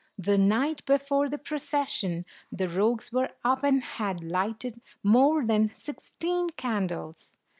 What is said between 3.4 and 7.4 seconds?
up, and had lighted more than sixteen candles.